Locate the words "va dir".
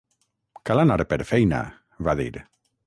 2.09-2.31